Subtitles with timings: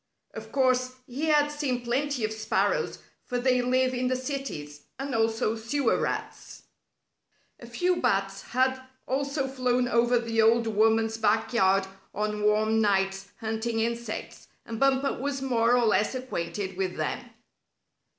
[0.33, 5.13] Of course, he had seen plenty of sparrows, for they live in the cities, and
[5.13, 6.63] also sewer rats.
[7.59, 11.85] A few bats had also flown over the old woman's backyard
[12.15, 17.19] on warm nights hunting insects, and Bumper was more or less acquainted with them.